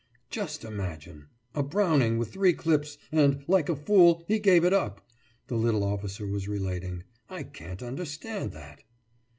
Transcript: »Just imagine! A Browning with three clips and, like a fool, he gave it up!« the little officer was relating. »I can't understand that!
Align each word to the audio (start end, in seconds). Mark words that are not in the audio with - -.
»Just 0.31 0.63
imagine! 0.65 1.27
A 1.53 1.61
Browning 1.61 2.17
with 2.17 2.33
three 2.33 2.53
clips 2.53 2.97
and, 3.11 3.43
like 3.47 3.69
a 3.69 3.75
fool, 3.75 4.23
he 4.27 4.39
gave 4.39 4.63
it 4.65 4.73
up!« 4.73 5.07
the 5.45 5.53
little 5.55 5.83
officer 5.83 6.25
was 6.25 6.47
relating. 6.47 7.03
»I 7.29 7.43
can't 7.43 7.83
understand 7.83 8.51
that! 8.53 8.81